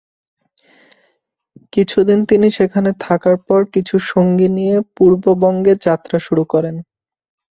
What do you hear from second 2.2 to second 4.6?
তিনি সেখানে থাকার পর কিছু সঙ্গী